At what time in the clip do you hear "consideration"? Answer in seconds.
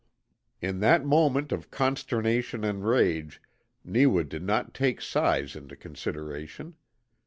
5.75-6.73